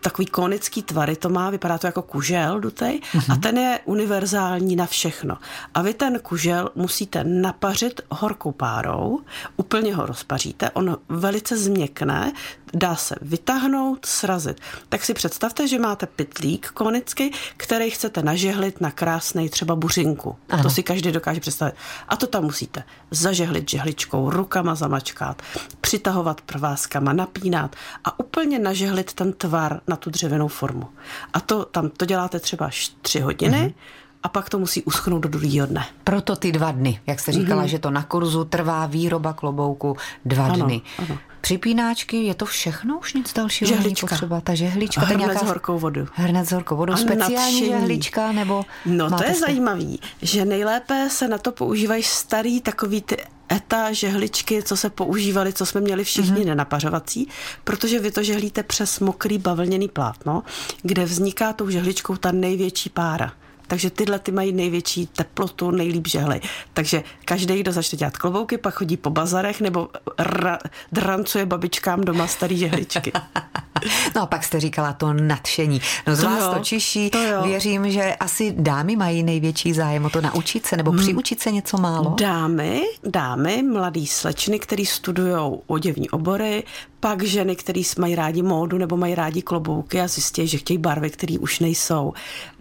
takový 0.00 0.26
konický 0.26 0.82
tvary 0.82 1.16
to 1.16 1.28
má, 1.28 1.50
vypadá 1.50 1.78
to 1.78 1.86
jako 1.86 2.02
kužel 2.02 2.60
dutej 2.60 3.00
mm-hmm. 3.00 3.24
a 3.28 3.32
mhm. 3.32 3.40
ten 3.40 3.58
je 3.58 3.80
univerzální 3.84 4.76
na 4.76 4.86
všechno. 4.86 5.36
A 5.74 5.82
vy 5.82 5.94
ten 5.94 6.18
kužel 6.18 6.70
musíte 6.74 7.24
napařit 7.24 8.00
horkou 8.10 8.52
párou, 8.52 9.20
úplně 9.56 9.94
ho 9.94 10.06
rozpaříte, 10.06 10.70
on 10.70 10.96
velice 11.08 11.56
změkne, 11.56 12.32
dá 12.74 12.96
se 12.96 13.14
vytáhnout, 13.22 14.06
srazit. 14.06 14.60
Tak 14.88 15.04
si 15.04 15.14
představte, 15.14 15.68
že 15.68 15.78
máte 15.78 16.06
pytlík 16.06 16.68
konický, 16.68 17.30
který 17.56 17.90
chcete 17.90 18.22
nažehlit 18.22 18.80
na 18.80 18.90
krásnej 18.90 19.48
třeba 19.48 19.76
buřinku. 19.76 20.36
Ano. 20.48 20.62
To 20.62 20.70
si 20.70 20.82
každý 20.82 21.12
dokáže 21.12 21.40
představit. 21.40 21.74
A 22.08 22.16
to 22.16 22.26
tam 22.26 22.44
musíte 22.44 22.84
zažehlit 23.10 23.70
žehličkou, 23.70 24.30
rukama 24.30 24.74
zamačkat, 24.74 25.42
přitahovat 25.80 26.40
prváskama, 26.40 27.12
napínat 27.12 27.76
a 28.04 28.20
úplně 28.20 28.58
nažehlit 28.58 29.12
ten 29.12 29.32
tvar 29.32 29.80
na 29.88 29.96
tu 29.96 30.10
dřevěnou 30.10 30.48
formu. 30.48 30.88
A 31.32 31.40
to 31.40 31.64
tam 31.64 31.90
to 31.90 32.04
děláte 32.04 32.40
třeba 32.40 32.70
tři 33.02 33.20
hodiny, 33.20 33.74
a 33.74 34.08
a 34.22 34.28
pak 34.28 34.50
to 34.50 34.58
musí 34.58 34.82
uschnout 34.82 35.22
do 35.22 35.28
druhého 35.28 35.66
dne. 35.66 35.86
Proto 36.04 36.36
ty 36.36 36.52
dva 36.52 36.70
dny, 36.70 37.00
jak 37.06 37.20
jste 37.20 37.32
říkala, 37.32 37.62
mm-hmm. 37.62 37.66
že 37.66 37.78
to 37.78 37.90
na 37.90 38.02
kurzu 38.02 38.44
trvá 38.44 38.86
výroba 38.86 39.32
klobouku 39.32 39.96
dva 40.24 40.46
ano, 40.46 40.64
dny. 40.64 40.82
Ano. 40.98 41.18
Připínáčky, 41.40 42.16
je 42.16 42.34
to 42.34 42.46
všechno, 42.46 42.98
už 42.98 43.14
nic 43.14 43.32
dalšího 43.32 43.68
žehlička. 43.68 44.06
není 44.06 44.10
potřeba. 44.10 44.40
Ta 44.40 44.54
žehlička. 44.54 45.00
Hrnec 45.00 45.26
nějaká... 45.26 45.40
s 45.40 45.42
horkou 45.42 45.78
vodou. 45.78 46.06
Hrnec 46.12 46.48
s 46.48 46.52
horkou 46.52 46.76
vodou. 46.76 46.92
A 46.92 46.96
Speciální 46.96 47.34
nadšení. 47.34 47.66
žehlička 47.66 48.32
nebo... 48.32 48.64
No 48.86 49.10
to 49.10 49.24
je 49.24 49.34
spe... 49.34 49.40
zajímavý, 49.40 50.00
že 50.22 50.44
nejlépe 50.44 51.08
se 51.10 51.28
na 51.28 51.38
to 51.38 51.52
používají 51.52 52.02
starý 52.02 52.60
takový 52.60 53.02
ty 53.02 53.16
eta 53.48 53.92
žehličky, 53.92 54.62
co 54.62 54.76
se 54.76 54.90
používaly, 54.90 55.52
co 55.52 55.66
jsme 55.66 55.80
měli 55.80 56.04
všichni 56.04 56.40
mm-hmm. 56.40 56.46
nenapařovací, 56.46 57.28
protože 57.64 57.98
vy 57.98 58.10
to 58.10 58.22
žehlíte 58.22 58.62
přes 58.62 59.00
mokrý 59.00 59.38
bavlněný 59.38 59.88
plátno, 59.88 60.42
kde 60.82 61.04
vzniká 61.04 61.52
tou 61.52 61.70
žehličkou 61.70 62.16
ta 62.16 62.32
největší 62.32 62.90
pára. 62.90 63.32
Takže 63.68 63.90
tyhle 63.90 64.18
ty 64.18 64.32
mají 64.32 64.52
největší 64.52 65.06
teplotu, 65.06 65.70
nejlíp 65.70 66.06
žehly. 66.06 66.40
Takže 66.74 67.02
každý, 67.24 67.60
kdo 67.60 67.72
začne 67.72 67.98
dělat 67.98 68.16
klobouky, 68.16 68.58
pak 68.58 68.74
chodí 68.74 68.96
po 68.96 69.10
bazarech 69.10 69.60
nebo 69.60 69.88
ra- 70.18 70.58
drancuje 70.92 71.46
babičkám 71.46 72.00
doma 72.00 72.26
starý 72.26 72.58
žehličky. 72.58 73.12
No 74.16 74.22
a 74.22 74.26
pak 74.26 74.44
jste 74.44 74.60
říkala 74.60 74.92
to 74.92 75.12
nadšení. 75.12 75.80
No 76.06 76.16
z 76.16 76.20
to 76.20 76.26
vás 76.26 76.40
jo, 76.40 76.54
to 76.54 76.64
čiší. 76.64 77.10
To 77.10 77.22
jo. 77.22 77.42
Věřím, 77.42 77.90
že 77.90 78.14
asi 78.14 78.54
dámy 78.58 78.96
mají 78.96 79.22
největší 79.22 79.72
zájem 79.72 80.04
o 80.04 80.10
to 80.10 80.20
naučit 80.20 80.66
se 80.66 80.76
nebo 80.76 80.90
hmm. 80.90 81.00
přiučit 81.00 81.40
se 81.40 81.50
něco 81.50 81.78
málo. 81.78 82.14
Dámy, 82.20 82.82
dámy, 83.04 83.62
mladý 83.62 84.06
slečny, 84.06 84.58
který 84.58 84.86
studují 84.86 85.58
oděvní 85.66 86.10
obory, 86.10 86.64
pak 87.00 87.22
ženy, 87.22 87.56
které 87.56 87.82
mají 87.98 88.14
rádi 88.14 88.42
módu 88.42 88.78
nebo 88.78 88.96
mají 88.96 89.14
rádi 89.14 89.42
klobouky 89.42 90.00
a 90.00 90.08
zjistí, 90.08 90.46
že 90.46 90.58
chtějí 90.58 90.78
barvy, 90.78 91.10
které 91.10 91.38
už 91.38 91.60
nejsou. 91.60 92.12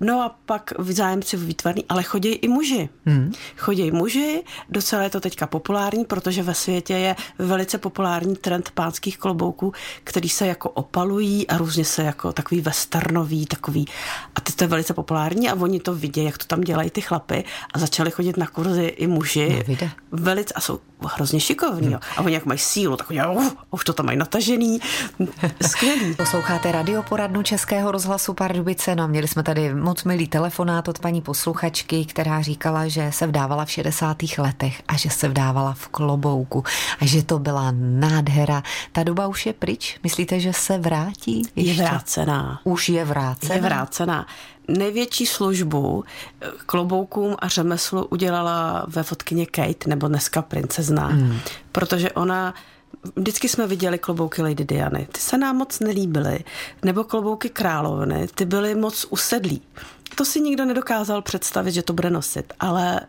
No 0.01 0.21
a 0.21 0.36
pak 0.45 0.74
zájemci 0.79 1.38
v 1.38 1.45
výtvarný, 1.45 1.86
ale 1.89 2.03
chodí 2.03 2.29
i 2.29 2.47
muži. 2.47 2.89
Hmm. 3.05 3.31
Chodí 3.57 3.91
muži, 3.91 4.43
docela 4.69 5.03
je 5.03 5.09
to 5.09 5.19
teďka 5.19 5.47
populární, 5.47 6.05
protože 6.05 6.43
ve 6.43 6.53
světě 6.53 6.93
je 6.93 7.15
velice 7.39 7.77
populární 7.77 8.36
trend 8.36 8.71
pánských 8.74 9.17
klobouků, 9.17 9.74
který 10.03 10.29
se 10.29 10.47
jako 10.47 10.69
opalují 10.69 11.06
a 11.47 11.57
různě 11.57 11.85
se 11.85 12.03
jako 12.03 12.33
takový 12.33 12.61
westernový, 12.61 13.45
takový. 13.45 13.87
A 14.35 14.41
teď 14.41 14.55
to 14.55 14.63
je 14.63 14.67
velice 14.67 14.93
populární 14.93 15.49
a 15.49 15.55
oni 15.55 15.79
to 15.79 15.95
vidí, 15.95 16.23
jak 16.23 16.37
to 16.37 16.45
tam 16.45 16.61
dělají 16.61 16.89
ty 16.89 17.01
chlapy 17.01 17.43
a 17.73 17.79
začali 17.79 18.11
chodit 18.11 18.37
na 18.37 18.47
kurzy 18.47 18.85
i 18.85 19.07
muži. 19.07 19.65
No, 19.81 19.89
velice 20.11 20.53
a 20.53 20.61
jsou 20.61 20.79
hrozně 21.01 21.39
šikovní. 21.39 21.87
Hmm. 21.87 21.99
A 22.17 22.21
oni 22.21 22.33
jak 22.33 22.45
mají 22.45 22.59
sílu, 22.59 22.97
tak 22.97 23.09
oni 23.09 23.25
uh, 23.25 23.47
už 23.71 23.83
to 23.83 23.93
tam 23.93 24.05
mají 24.05 24.17
natažený. 24.17 24.79
Skvělý. 25.67 26.15
Posloucháte 26.15 26.71
radioporadnu 26.71 27.43
Českého 27.43 27.91
rozhlasu 27.91 28.33
Pardubice. 28.33 28.95
No 28.95 29.03
a 29.03 29.07
měli 29.07 29.27
jsme 29.27 29.43
tady 29.43 29.73
moc 29.73 30.03
milý 30.03 30.27
telefonát 30.27 30.87
od 30.87 30.99
paní 30.99 31.21
posluchačky, 31.21 32.05
která 32.05 32.41
říkala, 32.41 32.87
že 32.87 33.11
se 33.11 33.27
vdávala 33.27 33.65
v 33.65 33.71
60. 33.71 34.17
letech 34.37 34.81
a 34.87 34.97
že 34.97 35.09
se 35.09 35.27
vdávala 35.27 35.73
v 35.73 35.87
klobouku 35.87 36.63
a 36.99 37.05
že 37.05 37.23
to 37.23 37.39
byla 37.39 37.73
nádhera. 37.75 38.63
Ta 38.91 39.03
doba 39.03 39.27
už 39.27 39.45
je 39.45 39.53
pryč? 39.53 39.99
Myslíte, 40.03 40.39
že 40.39 40.53
se 40.53 40.77
vrátí? 40.77 40.96
Ještě? 41.55 41.81
Je 41.81 41.87
vrácená. 41.87 42.61
Už 42.63 42.89
je 42.89 43.05
vrácená? 43.05 43.55
Je 43.55 43.61
vrácená 43.61 44.27
největší 44.67 45.25
službu 45.25 46.03
kloboukům 46.65 47.35
a 47.39 47.47
řemeslu 47.47 48.05
udělala 48.05 48.85
ve 48.87 49.03
fotkyně 49.03 49.45
Kate, 49.45 49.89
nebo 49.89 50.07
dneska 50.07 50.41
princezna, 50.41 51.09
mm. 51.09 51.39
protože 51.71 52.11
ona 52.11 52.53
Vždycky 53.15 53.49
jsme 53.49 53.67
viděli 53.67 53.99
klobouky 53.99 54.41
Lady 54.41 54.65
Diany. 54.65 55.07
Ty 55.11 55.19
se 55.19 55.37
nám 55.37 55.55
moc 55.57 55.79
nelíbily. 55.79 56.39
Nebo 56.83 57.03
klobouky 57.03 57.49
královny. 57.49 58.27
Ty 58.35 58.45
byly 58.45 58.75
moc 58.75 59.05
usedlí. 59.09 59.61
To 60.15 60.25
si 60.25 60.41
nikdo 60.41 60.65
nedokázal 60.65 61.21
představit, 61.21 61.71
že 61.71 61.81
to 61.81 61.93
bude 61.93 62.09
nosit. 62.09 62.53
Ale 62.59 63.01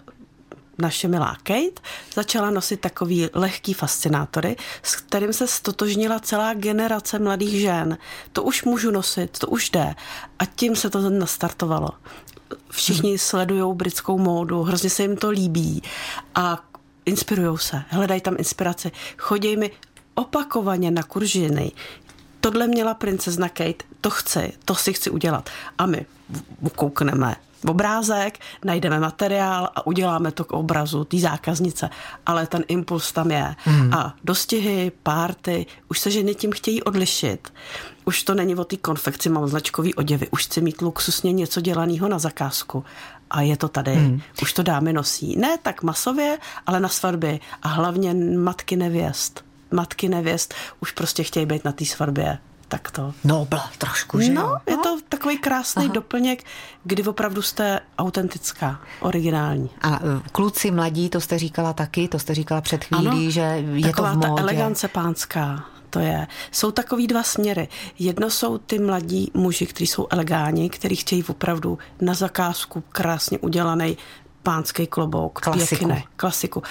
naše 0.79 1.09
milá 1.09 1.37
Kate 1.43 1.83
začala 2.15 2.51
nosit 2.51 2.81
takový 2.81 3.29
lehký 3.35 3.75
fascinátory, 3.75 4.57
s 4.83 4.97
kterým 4.97 5.33
se 5.33 5.47
stotožnila 5.47 6.21
celá 6.21 6.55
generace 6.55 7.19
mladých 7.19 7.61
žen. 7.61 7.99
To 8.33 8.43
už 8.43 8.65
můžu 8.65 8.91
nosit, 8.91 9.39
to 9.39 9.47
už 9.47 9.71
jde. 9.71 9.95
A 10.39 10.45
tím 10.45 10.77
se 10.77 10.91
to 10.91 11.11
nastartovalo. 11.11 11.91
Všichni 12.71 13.11
hmm. 13.11 13.19
sledují 13.19 13.75
britskou 13.77 14.19
módu, 14.19 14.63
hrozně 14.63 14.91
se 14.91 15.03
jim 15.03 15.17
to 15.17 15.31
líbí 15.31 15.83
a 16.35 16.65
inspirují 17.07 17.59
se, 17.59 17.83
hledají 17.89 18.21
tam 18.21 18.35
inspiraci. 18.39 18.91
Chodí 19.19 19.57
mi 19.57 19.71
opakovaně 20.15 20.91
na 20.91 21.03
kuržiny. 21.03 21.73
Tohle 22.41 22.67
měla 22.67 22.95
princezna 22.95 23.49
Kate, 23.49 23.85
to 24.01 24.11
chci, 24.11 24.53
to 24.65 24.75
si 24.75 24.93
chci 24.93 25.11
udělat. 25.11 25.51
A 25.79 25.87
my 25.87 26.07
koukneme 26.77 27.37
obrázek, 27.67 28.39
najdeme 28.65 29.01
materiál 29.01 29.69
a 29.75 29.87
uděláme 29.87 30.31
to 30.33 30.45
k 30.45 30.53
obrazu 30.53 31.05
té 31.05 31.19
zákaznice. 31.19 31.91
Ale 32.27 32.47
ten 32.47 32.65
impuls 32.69 33.13
tam 33.13 33.31
je. 33.31 33.55
Hmm. 33.59 33.95
A 33.95 34.15
dostihy, 34.25 34.93
párty, 35.03 35.67
už 35.89 35.99
se 35.99 36.11
ženy 36.11 36.35
tím 36.35 36.53
chtějí 36.53 36.83
odlišit. 36.83 37.53
Už 38.05 38.23
to 38.23 38.35
není 38.35 38.55
o 38.55 38.65
té 38.65 38.77
konfekci, 38.77 39.29
mám 39.29 39.49
značkový 39.49 39.95
oděvy, 39.95 40.29
už 40.31 40.45
chci 40.45 40.61
mít 40.61 40.81
luxusně 40.81 41.33
něco 41.33 41.61
dělaného 41.61 42.09
na 42.09 42.19
zakázku. 42.19 42.85
A 43.31 43.41
je 43.41 43.57
to 43.57 43.69
tady. 43.69 43.95
Hmm. 43.95 44.21
Už 44.43 44.53
to 44.53 44.63
dámy 44.63 44.93
nosí. 44.93 45.37
Ne 45.37 45.59
tak 45.63 45.83
masově, 45.83 46.39
ale 46.67 46.81
na 46.81 46.89
svatby. 46.89 47.41
A 47.63 47.69
hlavně 47.69 48.15
matky 48.39 48.77
nevěst. 48.77 49.45
Matky 49.71 50.09
nevěst 50.09 50.55
už 50.81 50.93
prostě 50.93 51.23
chtějí 51.23 51.47
být 51.47 51.65
na 51.65 51.73
té 51.73 51.85
svatbě 51.85 52.39
tak 52.69 52.91
to. 52.91 53.15
Nobl 53.25 53.59
trošku, 53.79 54.21
že 54.21 54.33
No, 54.33 54.57
je 54.67 54.77
to 54.77 54.99
takový 55.09 55.39
krásný 55.39 55.85
Aha. 55.85 55.95
doplněk, 55.95 56.45
kdy 56.85 57.03
opravdu 57.05 57.43
jste 57.43 57.81
autentická, 57.99 58.81
originální. 59.01 59.71
A 59.83 59.97
e, 59.97 60.01
kluci 60.33 60.71
mladí, 60.71 61.09
to 61.09 61.21
jste 61.21 61.39
říkala 61.39 61.73
taky, 61.73 62.09
to 62.09 62.19
jste 62.19 62.35
říkala 62.35 62.61
před 62.61 62.85
chvílí, 62.85 63.07
ano, 63.07 63.31
že 63.31 63.41
je 63.75 63.93
to 63.93 64.03
v 64.03 64.15
módě. 64.15 64.29
ta 64.29 64.41
elegance 64.43 64.89
pánská. 64.89 65.65
To 65.91 65.99
je. 65.99 66.27
Jsou 66.53 66.71
takový 66.71 67.07
dva 67.07 67.23
směry. 67.23 67.69
Jedno 67.99 68.31
jsou 68.31 68.59
ty 68.59 68.79
mladí 68.79 69.31
muži, 69.35 69.67
kteří 69.67 69.87
jsou 69.87 70.07
elegáni, 70.11 70.71
kteří 70.71 70.97
chtějí 70.97 71.25
opravdu 71.25 71.79
na 72.01 72.15
zakázku 72.15 72.85
krásně 72.93 73.39
udělaný 73.39 73.97
pánský 74.43 74.87
klobouk. 74.87 75.41
Klasiku. 75.41 75.69
Pěkné, 75.69 76.03
klasiku 76.17 76.63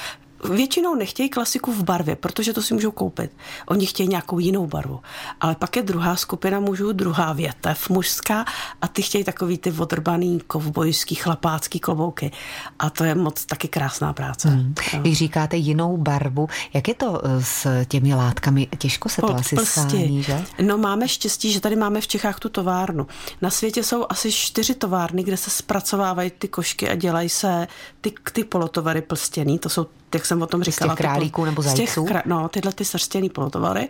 většinou 0.43 0.95
nechtějí 0.95 1.29
klasiku 1.29 1.73
v 1.73 1.83
barvě, 1.83 2.15
protože 2.15 2.53
to 2.53 2.61
si 2.61 2.73
můžou 2.73 2.91
koupit. 2.91 3.31
Oni 3.67 3.85
chtějí 3.85 4.09
nějakou 4.09 4.39
jinou 4.39 4.67
barvu. 4.67 4.99
Ale 5.41 5.55
pak 5.55 5.75
je 5.75 5.83
druhá 5.83 6.15
skupina 6.15 6.59
mužů, 6.59 6.91
druhá 6.91 7.33
větev 7.33 7.89
mužská 7.89 8.45
a 8.81 8.87
ty 8.87 9.01
chtějí 9.01 9.23
takový 9.23 9.57
ty 9.57 9.71
odrbaný 9.71 10.39
kovbojský 10.47 11.15
chlapácký 11.15 11.79
klobouky. 11.79 12.31
A 12.79 12.89
to 12.89 13.03
je 13.03 13.15
moc 13.15 13.45
taky 13.45 13.67
krásná 13.67 14.13
práce. 14.13 14.49
Hmm. 14.49 14.75
Když 15.01 15.17
říkáte 15.17 15.57
jinou 15.57 15.97
barvu, 15.97 16.47
jak 16.73 16.87
je 16.87 16.93
to 16.93 17.21
eh, 17.25 17.43
s 17.43 17.85
těmi 17.85 18.15
látkami? 18.15 18.67
Těžko 18.77 19.09
se 19.09 19.21
to 19.21 19.27
Pod 19.27 19.35
asi 19.35 19.55
skání, 19.55 20.23
že? 20.23 20.45
No 20.61 20.77
máme 20.77 21.07
štěstí, 21.07 21.51
že 21.51 21.59
tady 21.59 21.75
máme 21.75 22.01
v 22.01 22.07
Čechách 22.07 22.39
tu 22.39 22.49
továrnu. 22.49 23.07
Na 23.41 23.49
světě 23.49 23.83
jsou 23.83 24.05
asi 24.09 24.31
čtyři 24.31 24.75
továrny, 24.75 25.23
kde 25.23 25.37
se 25.37 25.49
zpracovávají 25.49 26.31
ty 26.37 26.47
košky 26.47 26.89
a 26.89 26.95
dělají 26.95 27.29
se 27.29 27.67
ty, 28.01 28.13
ty 28.33 28.43
polotovary 28.43 29.01
plstěný. 29.01 29.59
To 29.59 29.69
jsou 29.69 29.85
jak 30.13 30.25
jsem 30.25 30.41
o 30.41 30.47
tom 30.47 30.63
říkala. 30.63 30.93
Z 30.93 30.97
těch 30.97 31.05
králíků 31.05 31.45
nebo 31.45 31.61
zajců? 31.61 32.05
Z 32.05 32.07
těch, 32.07 32.25
no, 32.25 32.49
tyhle 32.49 32.73
ty 32.73 32.85
srstěný 32.85 33.29
polotovary. 33.29 33.89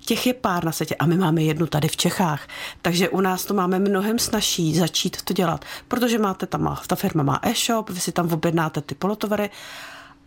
Těch 0.00 0.26
je 0.26 0.34
pár 0.34 0.64
na 0.64 0.72
světě 0.72 0.94
a 0.94 1.06
my 1.06 1.16
máme 1.16 1.42
jednu 1.42 1.66
tady 1.66 1.88
v 1.88 1.96
Čechách. 1.96 2.48
Takže 2.82 3.08
u 3.08 3.20
nás 3.20 3.44
to 3.44 3.54
máme 3.54 3.78
mnohem 3.78 4.18
snažší 4.18 4.78
začít 4.78 5.22
to 5.22 5.34
dělat, 5.34 5.64
protože 5.88 6.18
máte 6.18 6.46
tam, 6.46 6.76
ta 6.86 6.96
firma 6.96 7.22
má 7.22 7.40
e-shop, 7.42 7.90
vy 7.90 8.00
si 8.00 8.12
tam 8.12 8.32
objednáte 8.32 8.80
ty 8.80 8.94
polotovary 8.94 9.50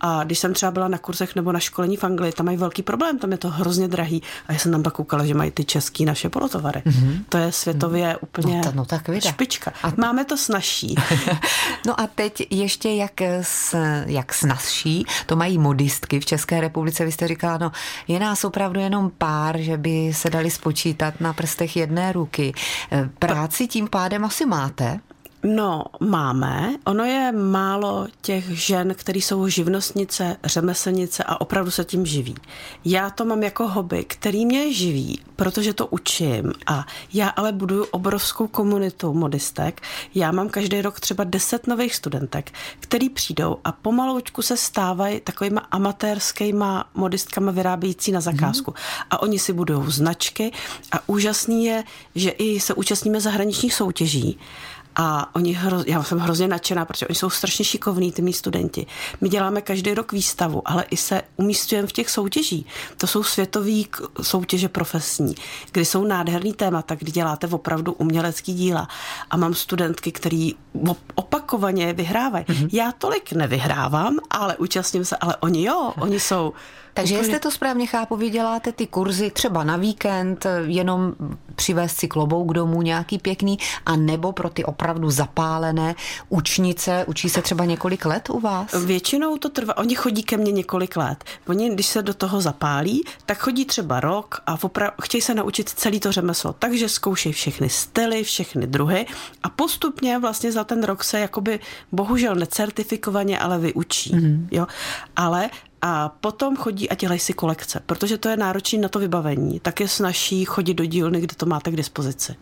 a 0.06 0.24
když 0.24 0.38
jsem 0.38 0.54
třeba 0.54 0.72
byla 0.72 0.88
na 0.88 0.98
kurzech 0.98 1.36
nebo 1.36 1.52
na 1.52 1.60
školení 1.60 1.96
v 1.96 2.04
Anglii, 2.04 2.32
tam 2.32 2.46
mají 2.46 2.58
velký 2.58 2.82
problém, 2.82 3.18
tam 3.18 3.32
je 3.32 3.38
to 3.38 3.48
hrozně 3.48 3.88
drahý. 3.88 4.22
A 4.48 4.52
já 4.52 4.58
jsem 4.58 4.72
tam 4.72 4.82
pak 4.82 4.94
koukala, 4.94 5.26
že 5.26 5.34
mají 5.34 5.50
ty 5.50 5.64
český 5.64 6.04
naše 6.04 6.28
polotovary. 6.28 6.82
Mm-hmm. 6.86 7.24
To 7.28 7.38
je 7.38 7.52
světově 7.52 8.06
mm-hmm. 8.06 8.18
úplně 8.20 8.56
no, 8.56 8.62
to, 8.62 8.72
no 8.74 8.84
tak 8.84 9.10
špička. 9.28 9.72
A... 9.82 9.92
Máme 9.96 10.24
to 10.24 10.36
snažší. 10.36 10.94
no 11.86 12.00
a 12.00 12.06
teď 12.06 12.46
ještě 12.50 12.90
jak, 12.90 13.20
s, 13.42 13.76
jak 14.06 14.34
snazší, 14.34 15.06
to 15.26 15.36
mají 15.36 15.58
modistky 15.58 16.20
v 16.20 16.26
České 16.26 16.60
republice. 16.60 17.04
Vy 17.04 17.12
jste 17.12 17.28
říkala, 17.28 17.58
no 17.58 17.72
je 18.08 18.18
nás 18.18 18.44
opravdu 18.44 18.80
jenom 18.80 19.10
pár, 19.18 19.58
že 19.58 19.76
by 19.76 20.12
se 20.14 20.30
dali 20.30 20.50
spočítat 20.50 21.20
na 21.20 21.32
prstech 21.32 21.76
jedné 21.76 22.12
ruky. 22.12 22.52
Práci 23.18 23.66
tím 23.66 23.88
pádem 23.88 24.24
asi 24.24 24.46
máte? 24.46 25.00
No, 25.46 25.84
máme. 26.00 26.74
Ono 26.84 27.04
je 27.04 27.32
málo 27.32 28.06
těch 28.20 28.44
žen, 28.48 28.94
které 28.94 29.18
jsou 29.18 29.48
živnostnice, 29.48 30.36
řemeslnice 30.44 31.24
a 31.24 31.40
opravdu 31.40 31.70
se 31.70 31.84
tím 31.84 32.06
živí. 32.06 32.34
Já 32.84 33.10
to 33.10 33.24
mám 33.24 33.42
jako 33.42 33.68
hobby, 33.68 34.04
který 34.04 34.46
mě 34.46 34.72
živí, 34.72 35.20
protože 35.36 35.74
to 35.74 35.86
učím 35.86 36.52
a 36.66 36.86
já 37.12 37.28
ale 37.28 37.52
buduju 37.52 37.84
obrovskou 37.84 38.46
komunitu 38.46 39.14
modistek. 39.14 39.82
Já 40.14 40.32
mám 40.32 40.48
každý 40.48 40.82
rok 40.82 41.00
třeba 41.00 41.24
deset 41.24 41.66
nových 41.66 41.94
studentek, 41.94 42.52
který 42.80 43.08
přijdou 43.08 43.56
a 43.64 43.72
pomaloučku 43.72 44.42
se 44.42 44.56
stávají 44.56 45.20
takovýma 45.20 45.60
amatérskýma 45.70 46.84
modistkama 46.94 47.52
vyrábějící 47.52 48.12
na 48.12 48.20
zakázku. 48.20 48.70
Mm. 48.70 48.76
A 49.10 49.22
oni 49.22 49.38
si 49.38 49.52
budou 49.52 49.90
značky 49.90 50.52
a 50.92 51.08
úžasný 51.08 51.64
je, 51.64 51.84
že 52.14 52.30
i 52.30 52.60
se 52.60 52.74
účastníme 52.74 53.20
zahraničních 53.20 53.74
soutěží 53.74 54.38
A 54.96 55.34
oni 55.34 55.52
hro, 55.52 55.82
já 55.86 56.02
jsem 56.02 56.18
hrozně 56.18 56.48
nadšená, 56.48 56.84
protože 56.84 57.06
oni 57.06 57.14
jsou 57.14 57.30
strašně 57.30 57.64
šikovní, 57.64 58.12
ty 58.12 58.22
mý 58.22 58.32
studenti. 58.32 58.86
My 59.20 59.28
děláme 59.28 59.60
každý 59.60 59.94
rok 59.94 60.12
výstavu, 60.12 60.62
ale 60.64 60.84
i 60.90 60.96
se 60.96 61.22
umístujeme 61.36 61.88
v 61.88 61.92
těch 61.92 62.10
soutěží. 62.10 62.66
To 62.96 63.06
jsou 63.06 63.22
světové 63.22 63.82
soutěže 64.22 64.68
profesní, 64.68 65.34
kdy 65.72 65.84
jsou 65.84 66.04
nádherný 66.04 66.52
témata, 66.52 66.94
kdy 66.94 67.12
děláte 67.12 67.46
opravdu 67.46 67.92
umělecký 67.92 68.54
díla. 68.54 68.88
A 69.30 69.36
mám 69.36 69.54
studentky, 69.54 70.12
který 70.12 70.54
opakovaně 71.14 71.92
vyhrávají. 71.92 72.44
Mm-hmm. 72.44 72.68
Já 72.72 72.92
tolik 72.92 73.32
nevyhrávám, 73.32 74.18
ale 74.30 74.56
účastním 74.56 75.04
se, 75.04 75.16
ale 75.16 75.36
oni 75.36 75.64
jo, 75.64 75.92
oni 75.98 76.20
jsou 76.20 76.52
takže 76.94 77.14
Úplně... 77.14 77.28
jestli 77.28 77.40
to 77.40 77.50
správně 77.50 77.86
chápu, 77.86 78.16
vy 78.16 78.30
děláte 78.30 78.72
ty 78.72 78.86
kurzy 78.86 79.30
třeba 79.30 79.64
na 79.64 79.76
víkend, 79.76 80.46
jenom 80.64 81.14
přivést 81.54 81.96
si 81.96 82.08
klobouk 82.08 82.52
domů 82.52 82.82
nějaký 82.82 83.18
pěkný, 83.18 83.58
a 83.86 83.96
nebo 83.96 84.32
pro 84.32 84.50
ty 84.50 84.64
opravdu 84.64 85.10
zapálené 85.10 85.94
učnice, 86.28 87.04
učí 87.08 87.28
se 87.28 87.42
třeba 87.42 87.64
několik 87.64 88.04
let 88.04 88.30
u 88.30 88.40
vás? 88.40 88.72
Většinou 88.86 89.36
to 89.36 89.48
trvá, 89.48 89.76
oni 89.76 89.94
chodí 89.94 90.22
ke 90.22 90.36
mně 90.36 90.52
několik 90.52 90.96
let. 90.96 91.24
Oni, 91.46 91.70
když 91.70 91.86
se 91.86 92.02
do 92.02 92.14
toho 92.14 92.40
zapálí, 92.40 93.02
tak 93.26 93.38
chodí 93.38 93.64
třeba 93.64 94.00
rok 94.00 94.40
a 94.46 94.56
opra- 94.56 94.92
chtějí 95.02 95.20
se 95.20 95.34
naučit 95.34 95.68
celý 95.68 96.00
to 96.00 96.12
řemeslo. 96.12 96.52
Takže 96.52 96.88
zkoušejí 96.88 97.32
všechny 97.32 97.68
styly, 97.68 98.22
všechny 98.22 98.66
druhy 98.66 99.06
a 99.42 99.48
postupně 99.48 100.18
vlastně 100.18 100.52
za 100.52 100.64
ten 100.64 100.84
rok 100.84 101.04
se 101.04 101.20
jakoby 101.20 101.60
bohužel 101.92 102.34
necertifikovaně, 102.34 103.38
ale 103.38 103.58
vyučí. 103.58 104.14
Mm-hmm. 104.14 104.46
Jo? 104.50 104.66
Ale 105.16 105.50
a 105.86 106.08
potom 106.08 106.56
chodí 106.56 106.90
a 106.90 106.94
dělají 106.94 107.20
si 107.20 107.32
kolekce, 107.32 107.80
protože 107.86 108.18
to 108.18 108.28
je 108.28 108.36
náročné 108.36 108.78
na 108.78 108.88
to 108.88 108.98
vybavení. 108.98 109.60
Tak 109.60 109.80
je 109.80 109.88
snaží 109.88 110.44
chodit 110.44 110.74
do 110.74 110.84
dílny, 110.84 111.20
kde 111.20 111.34
to 111.36 111.46
máte 111.46 111.70
k 111.70 111.76
dispozici. 111.76 112.34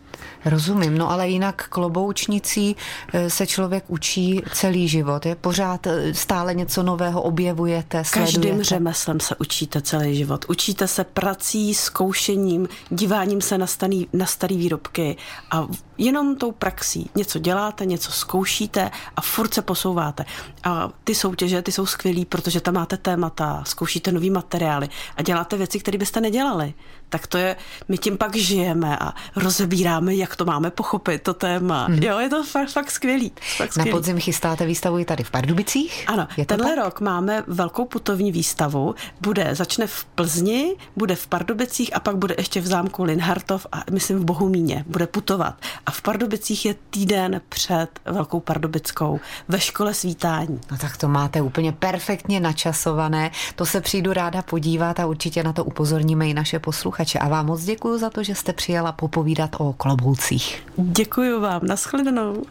Rozumím, 0.45 0.97
no 0.97 1.11
ale 1.11 1.29
jinak 1.29 1.67
kloboučnicí 1.69 2.75
eh, 3.13 3.29
se 3.29 3.47
člověk 3.47 3.83
učí 3.87 4.41
celý 4.53 4.87
život. 4.87 5.25
Je 5.25 5.35
pořád 5.35 5.87
eh, 5.87 6.13
stále 6.13 6.53
něco 6.53 6.83
nového 6.83 7.21
objevujete, 7.21 8.03
sledujete. 8.03 8.33
Každým 8.33 8.63
řemeslem 8.63 9.19
se 9.19 9.35
učíte 9.35 9.81
celý 9.81 10.15
život. 10.15 10.45
Učíte 10.47 10.87
se 10.87 11.03
prací, 11.03 11.73
zkoušením, 11.73 12.67
díváním 12.89 13.41
se 13.41 13.57
na, 13.57 13.67
staný, 13.67 14.07
na 14.13 14.25
starý 14.25 14.57
výrobky 14.57 15.17
a 15.51 15.67
jenom 15.97 16.35
tou 16.35 16.51
praxí. 16.51 17.09
Něco 17.15 17.39
děláte, 17.39 17.85
něco 17.85 18.11
zkoušíte 18.11 18.91
a 19.15 19.21
furt 19.21 19.53
se 19.53 19.61
posouváte. 19.61 20.25
A 20.63 20.89
ty 21.03 21.15
soutěže, 21.15 21.61
ty 21.61 21.71
jsou 21.71 21.85
skvělý, 21.85 22.25
protože 22.25 22.61
tam 22.61 22.73
máte 22.73 22.97
témata, 22.97 23.63
zkoušíte 23.67 24.11
nový 24.11 24.29
materiály 24.29 24.89
a 25.17 25.21
děláte 25.21 25.57
věci, 25.57 25.79
které 25.79 25.97
byste 25.97 26.21
nedělali. 26.21 26.73
Tak 27.13 27.27
to 27.27 27.37
je, 27.37 27.55
my 27.87 27.97
tím 27.97 28.17
pak 28.17 28.35
žijeme 28.35 28.97
a 28.97 29.13
rozebíráme, 29.35 30.15
jak 30.15 30.35
to 30.35 30.45
máme 30.45 30.71
pochopit, 30.71 31.21
to 31.21 31.33
téma. 31.33 31.85
Hmm. 31.85 32.03
Jo, 32.03 32.19
je 32.19 32.29
to 32.29 32.43
fakt, 32.43 32.69
fakt 32.69 32.91
skvělý. 32.91 33.31
Fakt 33.57 33.71
skvělý. 33.71 33.89
Na 33.89 33.95
podzim 33.95 34.19
chystáte 34.19 34.65
výstavu 34.65 34.99
i 34.99 35.05
tady 35.05 35.23
v 35.23 35.31
Pardubicích? 35.31 36.05
Ano, 36.07 36.27
je 36.37 36.45
tenhle 36.45 36.75
tak? 36.75 36.85
rok 36.85 37.01
máme 37.01 37.43
velkou 37.47 37.85
putovní 37.85 38.31
výstavu. 38.31 38.95
Bude, 39.21 39.55
začne 39.55 39.87
v 39.87 40.05
Plzni, 40.05 40.75
bude 40.95 41.15
v 41.15 41.27
Pardubicích 41.27 41.95
a 41.95 41.99
pak 41.99 42.17
bude 42.17 42.35
ještě 42.37 42.61
v 42.61 42.67
zámku 42.67 43.03
Linhartov 43.03 43.67
a 43.71 43.83
myslím 43.91 44.19
v 44.19 44.25
Bohumíně. 44.25 44.85
Bude 44.87 45.07
putovat. 45.07 45.55
A 45.85 45.91
v 45.91 46.01
Pardubicích 46.01 46.65
je 46.65 46.75
týden 46.89 47.41
před 47.49 47.87
Velkou 48.05 48.39
Pardubickou 48.39 49.19
ve 49.47 49.59
škole 49.59 49.93
svítání. 49.93 50.61
No 50.71 50.77
tak 50.77 50.97
to 50.97 51.07
máte 51.07 51.41
úplně 51.41 51.71
perfektně 51.71 52.39
načasované. 52.39 53.31
To 53.55 53.65
se 53.65 53.81
přijdu 53.81 54.13
ráda 54.13 54.41
podívat 54.41 54.99
a 54.99 55.05
určitě 55.05 55.43
na 55.43 55.53
to 55.53 55.63
upozorníme 55.63 56.29
i 56.29 56.33
naše 56.33 56.59
posluchače. 57.03 57.19
A 57.19 57.27
vám 57.29 57.45
moc 57.45 57.63
děkuji 57.63 57.97
za 57.97 58.09
to, 58.09 58.23
že 58.23 58.35
jste 58.35 58.53
přijela 58.53 58.91
popovídat 58.91 59.55
o 59.59 59.73
kloboucích. 59.73 60.63
Děkuji 60.77 61.39
vám, 61.39 61.61
nashledanou. 61.65 62.43